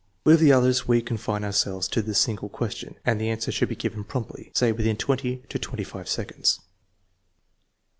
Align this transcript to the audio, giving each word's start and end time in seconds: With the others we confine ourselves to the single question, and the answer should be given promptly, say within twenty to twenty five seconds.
With 0.23 0.39
the 0.39 0.51
others 0.51 0.87
we 0.87 0.99
confine 1.03 1.43
ourselves 1.43 1.87
to 1.89 2.01
the 2.01 2.15
single 2.15 2.49
question, 2.49 2.95
and 3.05 3.21
the 3.21 3.29
answer 3.29 3.51
should 3.51 3.69
be 3.69 3.75
given 3.75 4.03
promptly, 4.03 4.51
say 4.55 4.71
within 4.71 4.97
twenty 4.97 5.43
to 5.49 5.59
twenty 5.59 5.83
five 5.83 6.09
seconds. 6.09 6.59